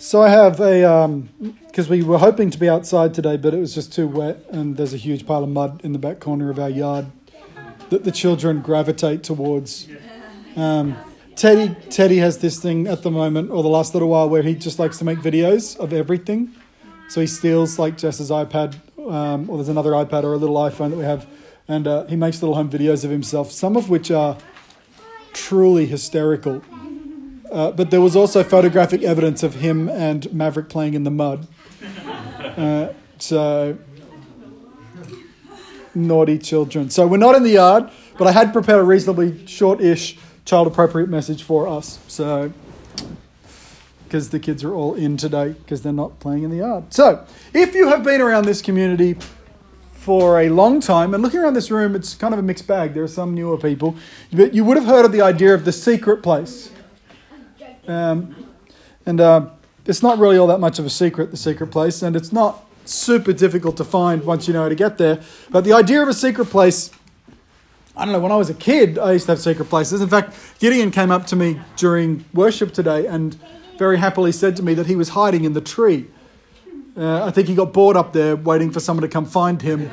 [0.00, 1.06] So I have a
[1.66, 4.76] because we were hoping to be outside today, but it was just too wet, and
[4.76, 7.06] there's a huge pile of mud in the back corner of our yard
[7.90, 9.88] that the children gravitate towards.
[10.54, 10.96] Um,
[11.34, 14.54] Teddy Teddy has this thing at the moment, or the last little while, where he
[14.54, 16.54] just likes to make videos of everything.
[17.08, 20.90] So he steals like Jess's iPad, um, or there's another iPad or a little iPhone
[20.90, 21.26] that we have,
[21.66, 23.50] and uh, he makes little home videos of himself.
[23.50, 24.38] Some of which are
[25.32, 26.62] truly hysterical.
[27.50, 31.46] Uh, but there was also photographic evidence of him and Maverick playing in the mud.
[32.56, 33.78] Uh, so,
[35.94, 36.90] naughty children.
[36.90, 40.66] So, we're not in the yard, but I had prepared a reasonably short ish child
[40.66, 41.98] appropriate message for us.
[42.08, 42.52] So,
[44.04, 46.92] because the kids are all in today because they're not playing in the yard.
[46.94, 49.16] So, if you have been around this community
[49.92, 52.94] for a long time, and looking around this room, it's kind of a mixed bag.
[52.94, 53.94] There are some newer people,
[54.32, 56.70] but you would have heard of the idea of the secret place.
[57.88, 58.36] Um,
[59.06, 59.46] and uh,
[59.86, 62.64] it's not really all that much of a secret, the secret place, and it's not
[62.84, 65.20] super difficult to find once you know how to get there.
[65.50, 66.90] But the idea of a secret place,
[67.96, 70.02] I don't know, when I was a kid, I used to have secret places.
[70.02, 73.36] In fact, Gideon came up to me during worship today and
[73.78, 76.06] very happily said to me that he was hiding in the tree.
[76.96, 79.88] Uh, I think he got bored up there waiting for someone to come find him.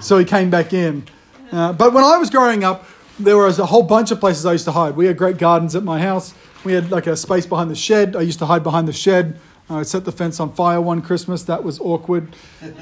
[0.00, 1.04] so he came back in.
[1.52, 2.84] Uh, but when I was growing up,
[3.24, 4.96] there was a whole bunch of places I used to hide.
[4.96, 6.34] We had great gardens at my house.
[6.64, 8.16] We had like a space behind the shed.
[8.16, 9.38] I used to hide behind the shed.
[9.68, 11.44] I set the fence on fire one Christmas.
[11.44, 12.34] That was awkward.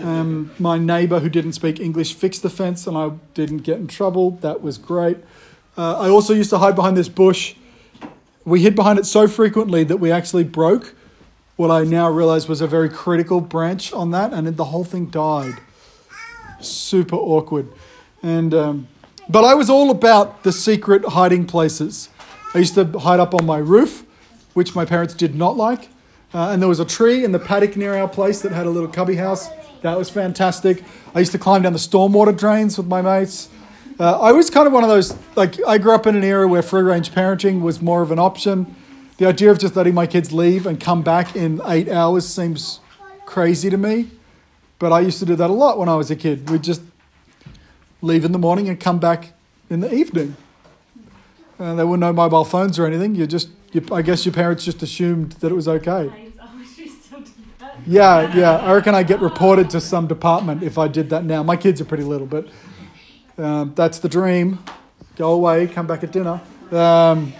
[0.02, 3.86] Um, my neighbor, who didn't speak English, fixed the fence and I didn't get in
[3.88, 4.32] trouble.
[4.40, 5.18] That was great.
[5.76, 7.54] Uh, I also used to hide behind this bush.
[8.44, 10.94] We hid behind it so frequently that we actually broke
[11.56, 15.06] what I now realize was a very critical branch on that, and the whole thing
[15.06, 15.54] died.
[16.60, 17.68] Super awkward.
[18.22, 18.88] And, um,
[19.28, 22.08] but I was all about the secret hiding places.
[22.54, 24.04] I used to hide up on my roof,
[24.54, 25.88] which my parents did not like.
[26.32, 28.70] Uh, and there was a tree in the paddock near our place that had a
[28.70, 29.48] little cubby house.
[29.82, 30.82] That was fantastic.
[31.14, 33.48] I used to climb down the stormwater drains with my mates.
[33.98, 36.46] Uh, I was kind of one of those, like, I grew up in an era
[36.46, 38.76] where free range parenting was more of an option.
[39.16, 42.80] The idea of just letting my kids leave and come back in eight hours seems
[43.26, 44.10] crazy to me.
[44.78, 46.48] But I used to do that a lot when I was a kid.
[46.48, 46.82] We'd just
[48.00, 49.32] leave in the morning and come back
[49.70, 50.36] in the evening.
[51.58, 53.14] Uh, there were no mobile phones or anything.
[53.14, 56.10] You just, you, I guess your parents just assumed that it was okay.
[57.86, 58.56] Yeah, yeah.
[58.56, 61.42] I reckon I get reported to some department if I did that now.
[61.42, 62.48] My kids are pretty little, but
[63.38, 64.58] um, that's the dream.
[65.16, 66.40] Go away, come back at dinner.
[66.70, 67.32] Um,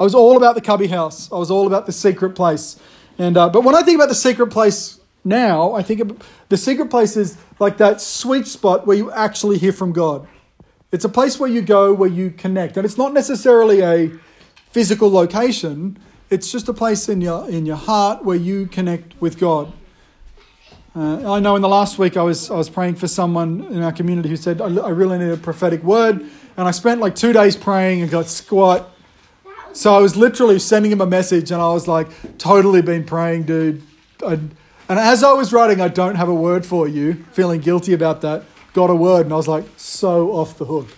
[0.00, 1.30] I was all about the cubby house.
[1.30, 2.80] I was all about the secret place.
[3.18, 6.88] And uh, but when I think about the secret place now, I think the secret
[6.88, 10.26] place is like that sweet spot where you actually hear from God.
[10.92, 14.12] It's a place where you go where you connect, and it's not necessarily a
[14.70, 15.98] physical location.
[16.30, 19.72] It's just a place in your in your heart where you connect with God.
[20.94, 23.82] Uh, I know in the last week I was I was praying for someone in
[23.82, 26.20] our community who said I, I really need a prophetic word,
[26.56, 28.88] and I spent like two days praying and got squat.
[29.72, 32.06] So I was literally sending him a message, and I was like,
[32.38, 33.82] "Totally been praying, dude."
[34.24, 34.38] I,
[34.88, 38.20] and as I was writing, I don't have a word for you, feeling guilty about
[38.22, 38.44] that.
[38.72, 40.88] Got a word, and I was like, so off the hook.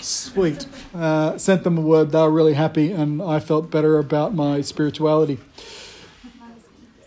[0.00, 0.66] Sweet.
[0.94, 2.12] Uh, sent them a word.
[2.12, 5.38] They were really happy, and I felt better about my spirituality.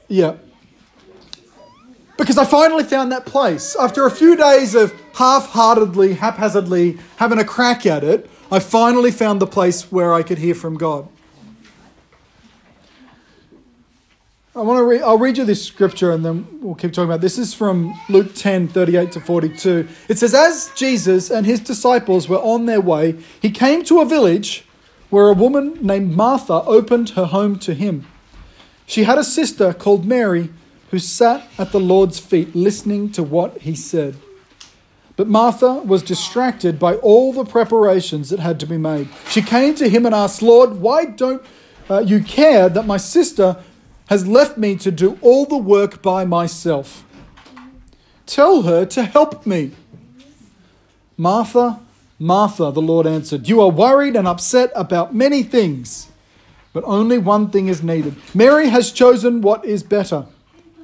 [0.07, 0.35] Yeah.
[2.17, 3.75] Because I finally found that place.
[3.75, 9.11] After a few days of half heartedly, haphazardly having a crack at it, I finally
[9.11, 11.07] found the place where I could hear from God.
[14.53, 17.21] I want to read, I'll read you this scripture and then we'll keep talking about.
[17.21, 19.87] This is from Luke 10, 38 to 42.
[20.09, 24.05] It says, As Jesus and his disciples were on their way, he came to a
[24.05, 24.65] village
[25.09, 28.05] where a woman named Martha opened her home to him.
[28.85, 30.49] She had a sister called Mary
[30.89, 34.17] who sat at the Lord's feet listening to what he said.
[35.15, 39.07] But Martha was distracted by all the preparations that had to be made.
[39.29, 41.41] She came to him and asked, Lord, why don't
[41.89, 43.57] uh, you care that my sister
[44.11, 47.05] has left me to do all the work by myself.
[48.25, 49.71] Tell her to help me.
[51.15, 51.79] Martha,
[52.19, 56.09] Martha, the Lord answered, You are worried and upset about many things,
[56.73, 58.17] but only one thing is needed.
[58.35, 60.25] Mary has chosen what is better,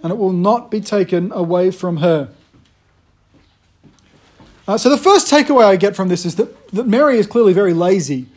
[0.01, 2.29] and it will not be taken away from her.
[4.69, 7.51] Uh, so, the first takeaway I get from this is that, that Mary is clearly
[7.51, 8.27] very lazy.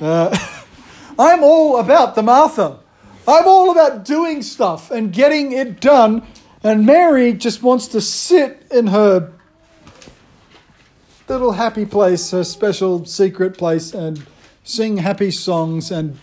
[0.00, 0.34] Uh,
[1.18, 2.79] I'm all about the Martha.
[3.28, 6.26] I'm all about doing stuff and getting it done.
[6.62, 9.32] And Mary just wants to sit in her
[11.28, 14.26] little happy place, her special secret place, and
[14.64, 16.18] sing happy songs and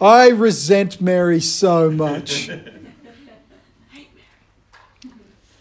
[0.00, 2.50] I resent Mary so much.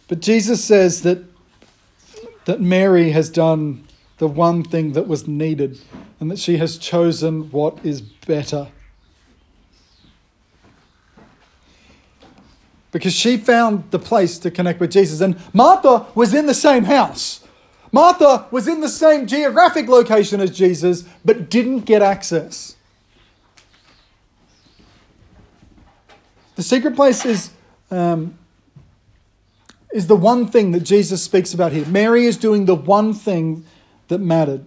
[0.07, 1.25] But Jesus says that,
[2.45, 3.85] that Mary has done
[4.19, 5.81] the one thing that was needed
[6.21, 8.69] and that she has chosen what is better.
[12.97, 15.21] Because she found the place to connect with Jesus.
[15.21, 17.41] And Martha was in the same house.
[17.91, 22.75] Martha was in the same geographic location as Jesus, but didn't get access.
[26.55, 27.51] The secret place is,
[27.91, 28.35] um,
[29.93, 31.85] is the one thing that Jesus speaks about here.
[31.85, 33.63] Mary is doing the one thing
[34.07, 34.65] that mattered.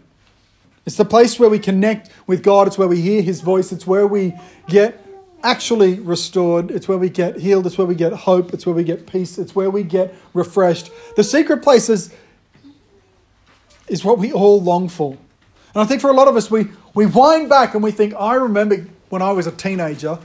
[0.87, 3.89] It's the place where we connect with God, it's where we hear His voice, it's
[3.89, 4.35] where we
[4.69, 5.00] get
[5.43, 8.85] actually restored, it's where we get healed, it's where we get hope, it's where we
[8.85, 10.91] get peace, it's where we get refreshed.
[11.17, 12.15] The secret place is,
[13.89, 15.17] is what we all long for.
[15.75, 18.15] And I think for a lot of us, we, we wind back and we think,
[18.15, 20.19] I remember when I was a teenager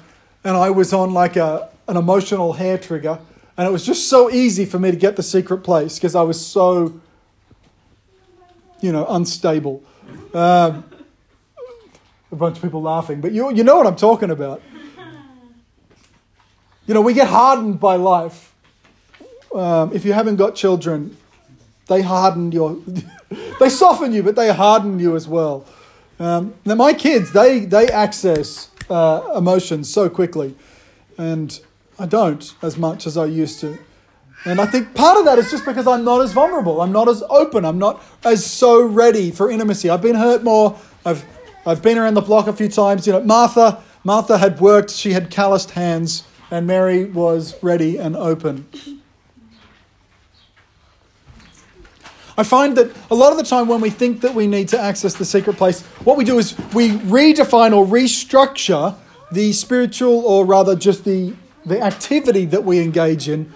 [0.43, 3.19] and I was on like a, an emotional hair trigger,
[3.57, 6.23] and it was just so easy for me to get the secret place because I
[6.23, 6.99] was so
[8.81, 9.83] you know, unstable.
[10.33, 10.83] Um,
[12.31, 14.61] a bunch of people laughing, but you, you know what I'm talking about.
[16.87, 18.53] You know, we get hardened by life.
[19.53, 21.17] Um, if you haven't got children,
[21.87, 22.77] they harden your,
[23.59, 25.65] they soften you, but they harden you as well.
[26.19, 30.55] Um, now, my kids, they, they access uh, emotions so quickly,
[31.17, 31.59] and
[31.97, 33.77] I don't as much as I used to.
[34.45, 36.81] And I think part of that is just because I'm not as vulnerable.
[36.81, 37.65] I'm not as open.
[37.65, 39.89] I'm not as so ready for intimacy.
[39.89, 40.77] I've been hurt more.
[41.03, 41.25] I've,
[41.65, 43.07] I've been around the block a few times.
[43.07, 44.91] You know, Martha, Martha had worked.
[44.91, 46.23] She had calloused hands.
[46.51, 48.67] And Mary was ready and open.
[52.37, 54.79] I find that a lot of the time when we think that we need to
[54.79, 58.95] access the secret place, what we do is we redefine or restructure
[59.31, 61.33] the spiritual, or rather just the,
[61.65, 63.51] the activity that we engage in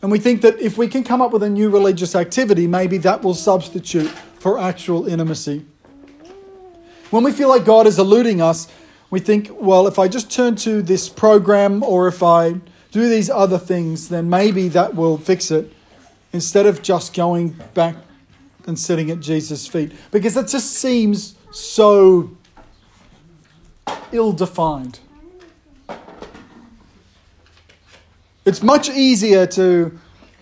[0.00, 2.98] and we think that if we can come up with a new religious activity, maybe
[2.98, 4.08] that will substitute
[4.38, 5.64] for actual intimacy.
[7.10, 8.68] When we feel like God is eluding us,
[9.10, 12.60] we think, well, if I just turn to this program or if I
[12.90, 15.72] do these other things, then maybe that will fix it
[16.32, 17.96] instead of just going back
[18.66, 19.92] and sitting at Jesus' feet.
[20.10, 22.30] Because it just seems so
[24.12, 25.00] ill defined.
[28.44, 29.98] It's much easier to,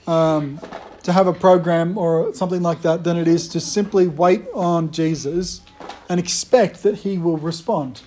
[0.07, 0.61] um,
[1.05, 4.91] to have a program or something like that than it is to simply wait on
[4.91, 5.61] Jesus
[6.09, 8.03] and expect that he will respond.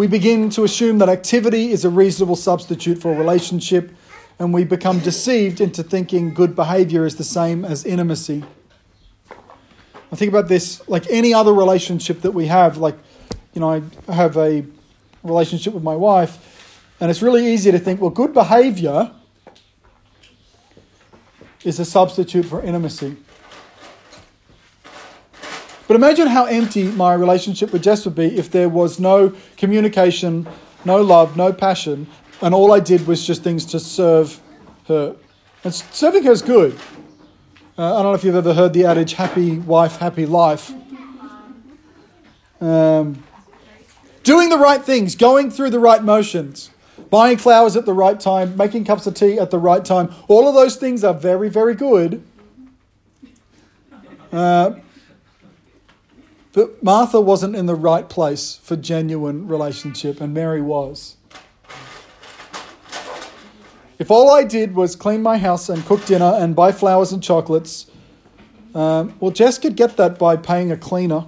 [0.00, 3.94] We begin to assume that activity is a reasonable substitute for a relationship,
[4.38, 8.42] and we become deceived into thinking good behavior is the same as intimacy.
[10.10, 12.96] I think about this like any other relationship that we have, like
[13.52, 14.64] you know, I have a
[15.22, 19.12] relationship with my wife, and it's really easy to think, well, good behavior
[21.62, 23.18] is a substitute for intimacy.
[25.90, 30.46] But imagine how empty my relationship with Jess would be if there was no communication,
[30.84, 32.06] no love, no passion,
[32.40, 34.40] and all I did was just things to serve
[34.86, 35.16] her.
[35.64, 36.78] And serving her is good.
[37.76, 40.72] Uh, I don't know if you've ever heard the adage, happy wife, happy life.
[42.60, 43.24] Um,
[44.22, 46.70] Doing the right things, going through the right motions,
[47.10, 50.46] buying flowers at the right time, making cups of tea at the right time, all
[50.46, 52.22] of those things are very, very good.
[54.30, 54.74] Uh,
[56.52, 61.16] but Martha wasn't in the right place for genuine relationship, and Mary was.
[63.98, 67.22] If all I did was clean my house and cook dinner and buy flowers and
[67.22, 67.90] chocolates,
[68.74, 71.26] um, well, Jess could get that by paying a cleaner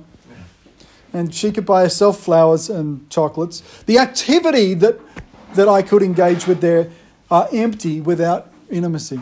[1.12, 3.62] and she could buy herself flowers and chocolates.
[3.84, 4.98] The activity that,
[5.54, 6.90] that I could engage with there
[7.30, 9.20] are empty without intimacy.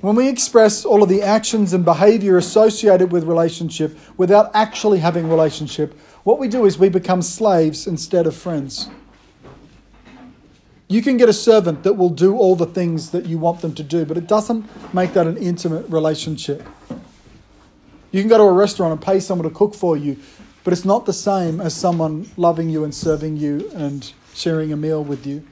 [0.00, 5.28] When we express all of the actions and behavior associated with relationship without actually having
[5.28, 8.88] relationship, what we do is we become slaves instead of friends.
[10.86, 13.74] You can get a servant that will do all the things that you want them
[13.74, 16.62] to do, but it doesn't make that an intimate relationship.
[18.12, 20.16] You can go to a restaurant and pay someone to cook for you,
[20.62, 24.76] but it's not the same as someone loving you and serving you and sharing a
[24.76, 25.44] meal with you.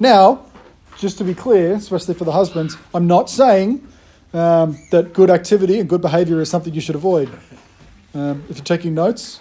[0.00, 0.46] Now,
[0.98, 3.86] just to be clear, especially for the husbands, I'm not saying
[4.34, 7.30] um, that good activity and good behavior is something you should avoid.
[8.14, 9.40] Um, if you're taking notes,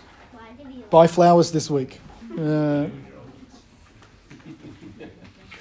[0.90, 2.00] buy flowers this week.
[2.38, 2.88] Uh,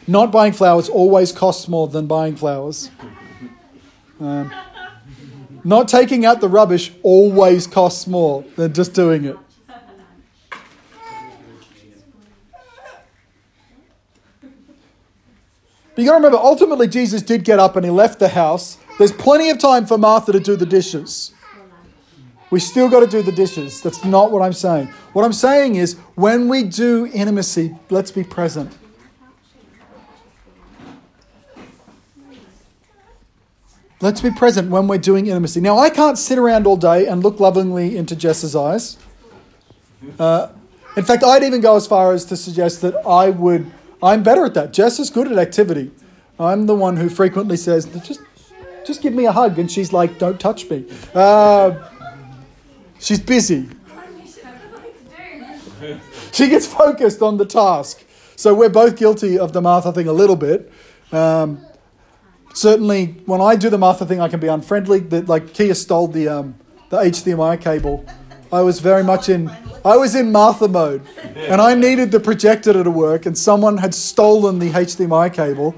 [0.06, 2.90] not buying flowers always costs more than buying flowers.
[4.20, 4.52] Um,
[5.64, 9.36] not taking out the rubbish always costs more than just doing it.
[15.96, 18.76] But you got to remember, ultimately, Jesus did get up and he left the house.
[18.98, 21.32] There's plenty of time for Martha to do the dishes.
[22.50, 23.80] We still got to do the dishes.
[23.80, 24.88] That's not what I'm saying.
[25.14, 28.76] What I'm saying is, when we do intimacy, let's be present.
[34.02, 35.62] Let's be present when we're doing intimacy.
[35.62, 38.98] Now, I can't sit around all day and look lovingly into Jess's eyes.
[40.18, 40.48] Uh,
[40.94, 43.72] in fact, I'd even go as far as to suggest that I would
[44.02, 44.72] I'm better at that.
[44.72, 45.90] Jess is good at activity.
[46.38, 48.20] I'm the one who frequently says, just,
[48.84, 49.58] just give me a hug.
[49.58, 50.84] And she's like, don't touch me.
[51.14, 51.88] Uh,
[52.98, 53.68] she's busy.
[56.32, 58.04] she gets focused on the task.
[58.36, 60.70] So we're both guilty of the Martha thing a little bit.
[61.10, 61.64] Um,
[62.52, 65.00] certainly, when I do the Martha thing, I can be unfriendly.
[65.00, 66.54] The, like Kia stole the um,
[66.90, 68.04] the HDMI cable.
[68.52, 69.50] I was very much in
[69.84, 71.02] I was in Martha mode
[71.36, 75.74] and I needed the projector to work, and someone had stolen the HDMI cable.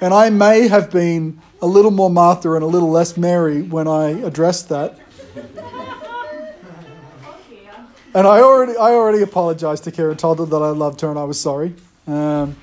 [0.00, 3.86] And I may have been a little more Martha and a little less Mary when
[3.86, 4.98] I addressed that.
[8.14, 11.18] And I already, I already apologized to Karen, told her that I loved her and
[11.18, 11.74] I was sorry.
[12.06, 12.56] Um,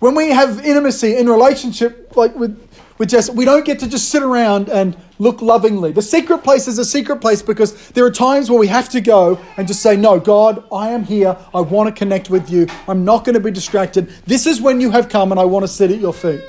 [0.00, 2.69] when we have intimacy in relationship, like with
[3.00, 5.90] we just we don't get to just sit around and look lovingly.
[5.90, 9.00] The secret place is a secret place because there are times where we have to
[9.00, 11.34] go and just say, "No, God, I am here.
[11.54, 12.66] I want to connect with you.
[12.86, 14.10] I'm not going to be distracted.
[14.26, 16.42] This is when you have come and I want to sit at your feet."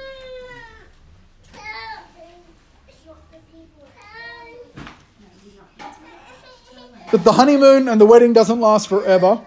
[7.12, 9.40] But the honeymoon and the wedding doesn't last forever.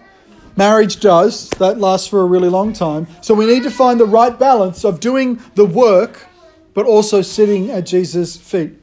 [0.55, 1.51] Marriage does.
[1.59, 3.05] That lasts for a really long time.
[3.21, 6.29] So we need to find the right balance of doing the work
[6.75, 8.73] but also sitting at Jesus' feet.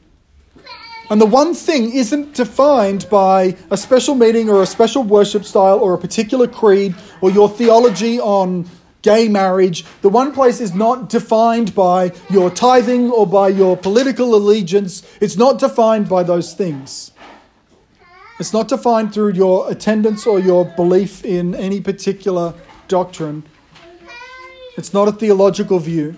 [1.09, 5.79] And the one thing isn't defined by a special meeting or a special worship style
[5.79, 8.69] or a particular creed or your theology on
[9.03, 9.85] gay marriage.
[10.01, 15.03] The one place is not defined by your tithing or by your political allegiance.
[15.21, 17.11] It's not defined by those things.
[18.39, 22.55] It's not defined through your attendance or your belief in any particular
[22.87, 23.43] doctrine.
[24.77, 26.15] It's not a theological view.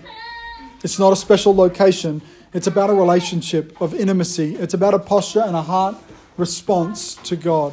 [0.86, 2.22] It's not a special location.
[2.54, 4.54] It's about a relationship of intimacy.
[4.54, 5.96] It's about a posture and a heart
[6.36, 7.72] response to God.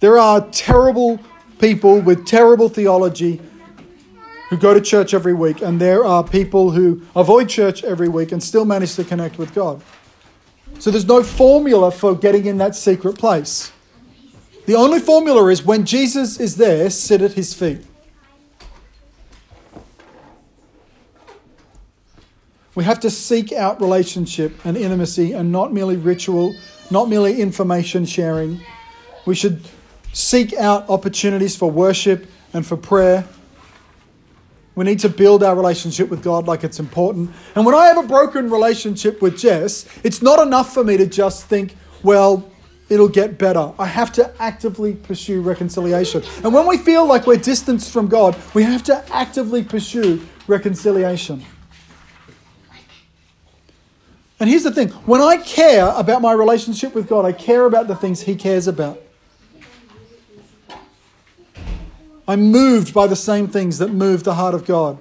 [0.00, 1.20] There are terrible
[1.60, 3.40] people with terrible theology
[4.48, 8.32] who go to church every week, and there are people who avoid church every week
[8.32, 9.80] and still manage to connect with God.
[10.80, 13.70] So there's no formula for getting in that secret place.
[14.66, 17.86] The only formula is when Jesus is there, sit at his feet.
[22.74, 26.54] We have to seek out relationship and intimacy and not merely ritual,
[26.90, 28.60] not merely information sharing.
[29.26, 29.60] We should
[30.12, 33.26] seek out opportunities for worship and for prayer.
[34.76, 37.30] We need to build our relationship with God like it's important.
[37.56, 41.06] And when I have a broken relationship with Jess, it's not enough for me to
[41.06, 42.48] just think, well,
[42.88, 43.72] it'll get better.
[43.78, 46.22] I have to actively pursue reconciliation.
[46.44, 51.44] And when we feel like we're distanced from God, we have to actively pursue reconciliation.
[54.40, 57.86] And here's the thing when I care about my relationship with God, I care about
[57.88, 59.00] the things He cares about.
[62.26, 64.98] I'm moved by the same things that move the heart of God.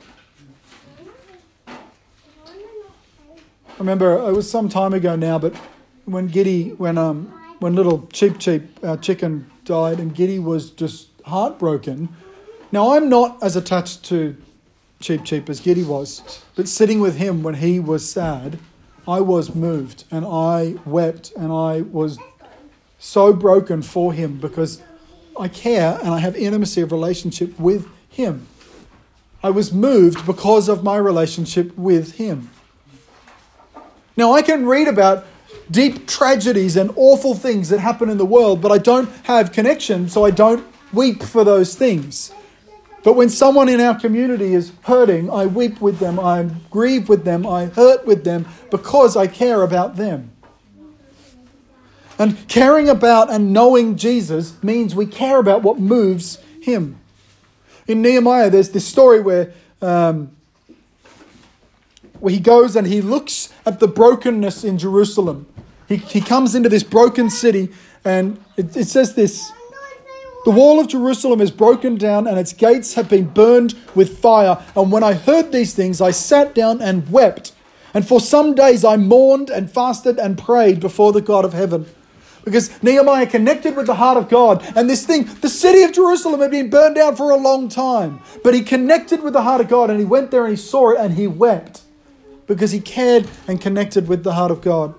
[1.68, 1.74] I
[3.78, 5.56] remember it was some time ago now, but
[6.06, 7.28] when Giddy, when um,
[7.60, 12.10] when little Cheap Cheap, our chicken, died, and Giddy was just heartbroken.
[12.74, 14.36] Now I'm not as attached to
[15.00, 18.60] Cheap Cheap as Giddy was, but sitting with him when he was sad,
[19.10, 22.20] I was moved and I wept and I was
[23.00, 24.84] so broken for him because
[25.40, 28.46] I care and I have intimacy of relationship with him.
[29.42, 32.52] I was moved because of my relationship with him.
[34.16, 35.26] Now, I can read about
[35.72, 40.08] deep tragedies and awful things that happen in the world, but I don't have connection,
[40.08, 40.64] so I don't
[40.94, 42.32] weep for those things.
[43.04, 47.24] But when someone in our community is hurting, I weep with them, I grieve with
[47.24, 50.32] them, I hurt with them because I care about them.
[52.18, 57.00] And caring about and knowing Jesus means we care about what moves him.
[57.88, 60.36] In Nehemiah, there's this story where, um,
[62.20, 65.48] where he goes and he looks at the brokenness in Jerusalem.
[65.88, 67.70] He, he comes into this broken city,
[68.04, 69.54] and it, it says this
[70.46, 74.64] The wall of Jerusalem is broken down and its gates have been burned with fire.
[74.76, 77.52] And when I heard these things, I sat down and wept.
[77.94, 81.88] And for some days I mourned and fasted and prayed before the God of heaven.
[82.46, 84.66] Because Nehemiah connected with the heart of God.
[84.78, 88.22] And this thing, the city of Jerusalem had been burned down for a long time.
[88.42, 90.92] But he connected with the heart of God and he went there and he saw
[90.92, 91.82] it and he wept.
[92.48, 94.96] Because he cared and connected with the heart of God.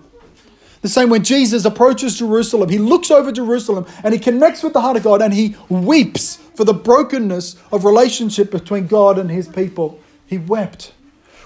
[0.83, 4.81] The same when Jesus approaches Jerusalem, he looks over Jerusalem and he connects with the
[4.81, 9.47] heart of God and he weeps for the brokenness of relationship between God and his
[9.47, 9.99] people.
[10.27, 10.93] He wept.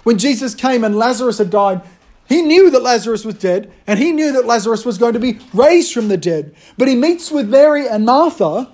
[0.05, 1.83] When Jesus came and Lazarus had died,
[2.29, 5.41] he knew that Lazarus was dead and he knew that Lazarus was going to be
[5.53, 6.55] raised from the dead.
[6.79, 8.71] But he meets with Mary and Martha,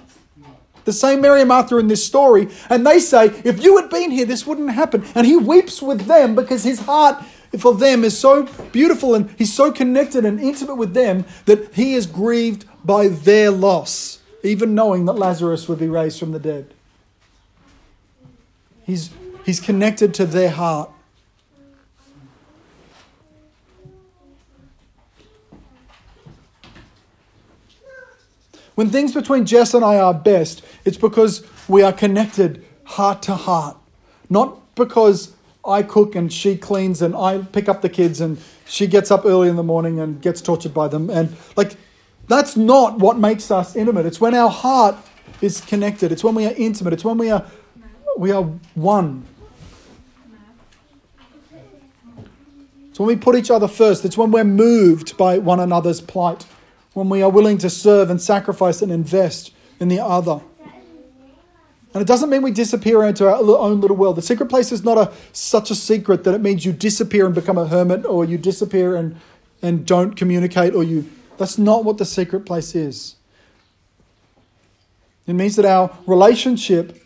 [0.85, 4.11] the same Mary and Martha in this story, and they say, If you had been
[4.11, 5.05] here, this wouldn't happen.
[5.15, 7.23] And he weeps with them because his heart
[7.59, 11.95] for them is so beautiful and he's so connected and intimate with them that he
[11.95, 16.73] is grieved by their loss, even knowing that Lazarus would be raised from the dead.
[18.85, 19.11] He's,
[19.45, 20.91] he's connected to their heart.
[28.77, 33.35] When things between Jess and I are best, it's because we are connected heart to
[33.35, 33.77] heart,
[34.31, 38.87] not because I cook and she cleans and I pick up the kids and she
[38.87, 41.11] gets up early in the morning and gets tortured by them.
[41.11, 41.77] And like,
[42.29, 44.07] that's not what makes us intimate.
[44.07, 44.97] It's when our heart
[45.43, 46.13] is connected.
[46.13, 46.93] It's when we are intimate.
[46.93, 47.45] It's when we are
[48.17, 48.43] we are
[48.75, 49.27] one.
[52.89, 54.05] It's when we put each other first.
[54.05, 56.47] It's when we're moved by one another's plight.
[56.93, 60.41] When we are willing to serve and sacrifice and invest in the other.
[61.93, 64.17] And it doesn't mean we disappear into our own little world.
[64.17, 67.35] The secret place is not a, such a secret that it means you disappear and
[67.35, 69.21] become a hermit or you disappear and,
[69.61, 71.11] and don't communicate or you.
[71.37, 73.17] That's not what the secret place is.
[75.27, 77.03] It means that our relationship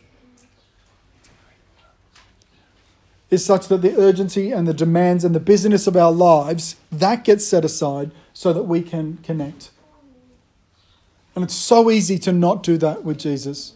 [3.31, 7.25] is such that the urgency and the demands and the busyness of our lives that
[7.25, 9.71] gets set aside so that we can connect.
[11.35, 13.75] And it's so easy to not do that with Jesus.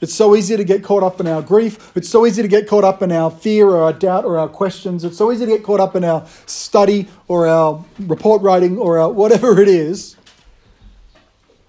[0.00, 1.92] It's so easy to get caught up in our grief.
[1.96, 4.48] It's so easy to get caught up in our fear or our doubt or our
[4.48, 5.04] questions.
[5.04, 8.98] It's so easy to get caught up in our study or our report writing or
[8.98, 10.16] our whatever it is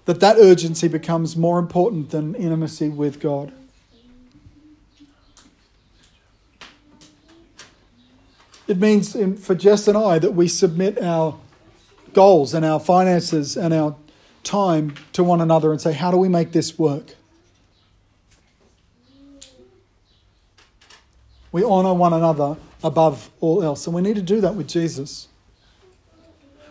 [0.04, 3.52] that that urgency becomes more important than intimacy with God.
[8.66, 11.38] It means for Jess and I that we submit our
[12.12, 13.96] goals and our finances and our
[14.44, 17.14] time to one another and say, how do we make this work?
[21.52, 23.86] We honor one another above all else.
[23.86, 25.28] And we need to do that with Jesus.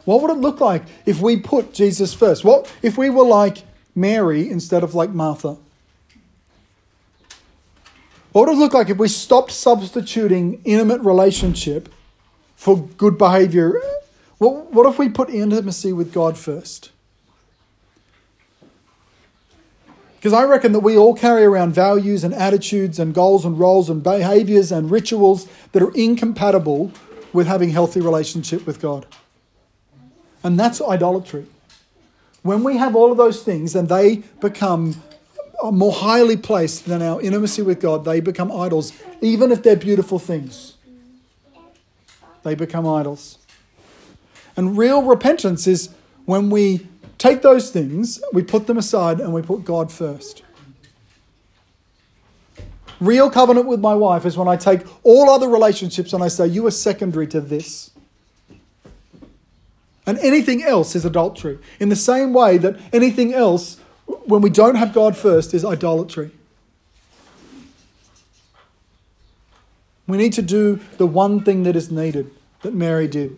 [0.05, 2.43] What would it look like if we put Jesus first?
[2.43, 3.63] What if we were like
[3.93, 5.57] Mary instead of like Martha?
[8.31, 11.89] What would it look like if we stopped substituting intimate relationship
[12.55, 13.81] for good behavior?
[14.37, 16.91] What, what if we put intimacy with God first?
[20.17, 23.89] Because I reckon that we all carry around values and attitudes and goals and roles
[23.89, 26.91] and behaviors and rituals that are incompatible
[27.33, 29.05] with having healthy relationship with God.
[30.43, 31.45] And that's idolatry.
[32.41, 35.01] When we have all of those things and they become
[35.71, 40.19] more highly placed than our intimacy with God, they become idols, even if they're beautiful
[40.19, 40.75] things.
[42.43, 43.37] They become idols.
[44.55, 45.89] And real repentance is
[46.25, 50.43] when we take those things, we put them aside, and we put God first.
[52.99, 56.47] Real covenant with my wife is when I take all other relationships and I say,
[56.47, 57.91] You are secondary to this.
[60.07, 61.59] And anything else is adultery.
[61.79, 66.31] In the same way that anything else, when we don't have God first, is idolatry.
[70.07, 73.37] We need to do the one thing that is needed that Mary did.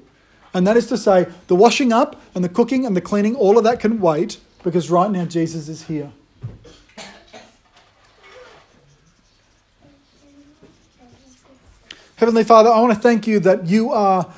[0.53, 3.57] And that is to say, the washing up and the cooking and the cleaning, all
[3.57, 6.11] of that can wait because right now Jesus is here.
[12.15, 14.29] Heavenly Father, I want to thank you that you are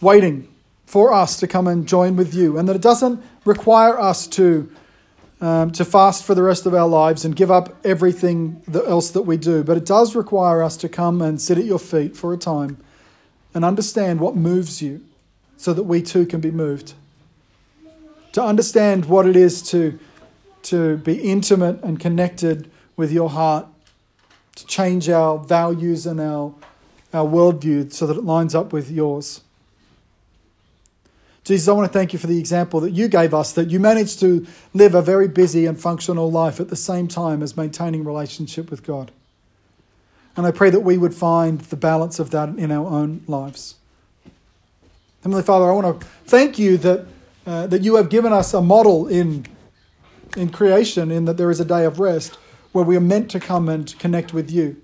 [0.00, 0.48] waiting
[0.86, 4.68] for us to come and join with you, and that it doesn't require us to,
[5.40, 9.22] um, to fast for the rest of our lives and give up everything else that
[9.22, 12.32] we do, but it does require us to come and sit at your feet for
[12.32, 12.78] a time
[13.54, 15.04] and understand what moves you
[15.58, 16.94] so that we too can be moved.
[18.32, 19.98] To understand what it is to,
[20.62, 23.66] to be intimate and connected with your heart,
[24.54, 26.54] to change our values and our,
[27.12, 29.42] our worldview so that it lines up with yours.
[31.42, 33.80] Jesus, I want to thank you for the example that you gave us, that you
[33.80, 38.04] managed to live a very busy and functional life at the same time as maintaining
[38.04, 39.10] relationship with God.
[40.36, 43.77] And I pray that we would find the balance of that in our own lives.
[45.28, 47.06] Heavenly Father, I want to thank you that,
[47.46, 49.44] uh, that you have given us a model in,
[50.38, 52.38] in creation, in that there is a day of rest
[52.72, 54.80] where we are meant to come and connect with you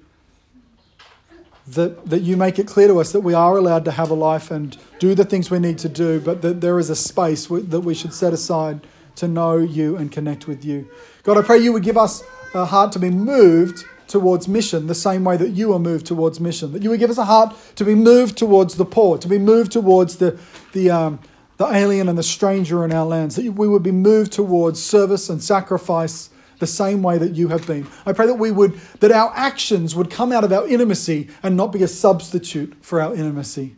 [1.67, 4.15] that, that you make it clear to us that we are allowed to have a
[4.15, 7.47] life and do the things we need to do, but that there is a space
[7.47, 10.87] that we should set aside to know you and connect with you.
[11.23, 14.95] God, I pray you would give us a heart to be moved towards mission the
[14.95, 16.73] same way that you are moved towards mission.
[16.73, 19.39] That you would give us a heart to be moved towards the poor, to be
[19.39, 20.39] moved towards the,
[20.73, 21.21] the, um,
[21.57, 23.37] the alien and the stranger in our lands.
[23.37, 27.67] That we would be moved towards service and sacrifice the same way that you have
[27.67, 27.87] been.
[28.07, 31.57] I pray that we would that our actions would come out of our intimacy and
[31.57, 33.77] not be a substitute for our intimacy.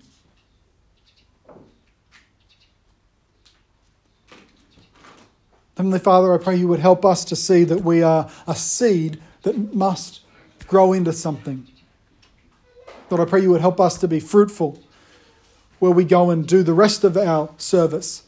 [5.76, 9.20] Heavenly Father, I pray you would help us to see that we are a seed
[9.46, 10.22] that must
[10.66, 11.68] grow into something.
[13.08, 14.82] Lord, I pray you would help us to be fruitful
[15.78, 18.24] where we go and do the rest of our service.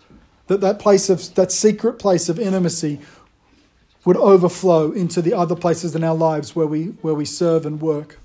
[0.47, 3.01] That that place of that secret place of intimacy
[4.05, 7.81] would overflow into the other places in our lives where we, where we serve and
[7.81, 8.21] work.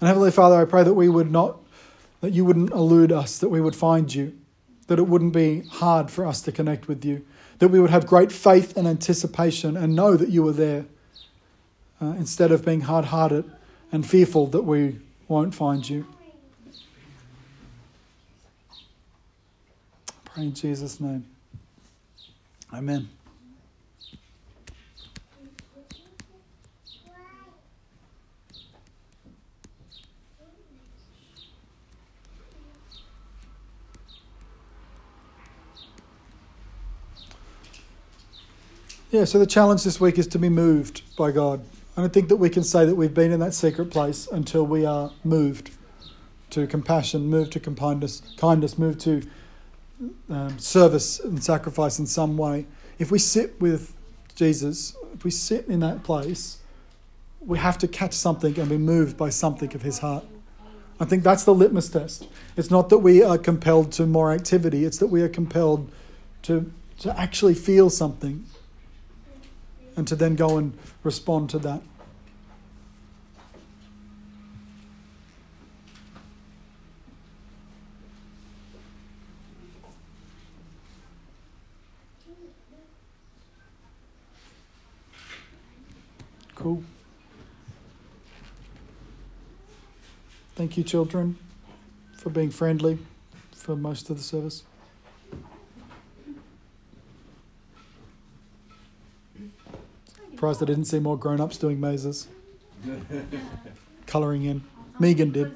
[0.00, 1.58] And Heavenly Father, I pray that we would not,
[2.20, 4.38] that you wouldn't elude us, that we would find you,
[4.86, 7.26] that it wouldn't be hard for us to connect with you,
[7.60, 10.86] that we would have great faith and anticipation and know that you are there
[12.02, 13.50] uh, instead of being hard hearted
[13.92, 16.06] and fearful that we won't find you.
[20.24, 21.26] Pray in Jesus' name.
[22.72, 23.08] Amen.
[39.10, 41.64] Yeah, so the challenge this week is to be moved by God.
[41.96, 44.64] I don't think that we can say that we've been in that secret place until
[44.64, 45.72] we are moved
[46.50, 49.22] to compassion, moved to kindness, kindness, moved to
[50.28, 52.66] um, service and sacrifice in some way,
[53.00, 53.94] if we sit with
[54.36, 56.58] Jesus, if we sit in that place,
[57.40, 60.24] we have to catch something and be moved by something of his heart.
[61.00, 62.28] I think that's the litmus test.
[62.56, 65.90] It's not that we are compelled to more activity, it's that we are compelled
[66.42, 66.70] to,
[67.00, 68.46] to actually feel something
[69.96, 71.82] and to then go and respond to that.
[86.54, 86.82] Cool.
[90.56, 91.38] Thank you, children,
[92.12, 92.98] for being friendly
[93.52, 94.64] for most of the service.
[100.40, 102.26] Surprised I didn't see more grown ups doing mazes.
[104.06, 104.64] Colouring in.
[104.98, 105.52] Megan did.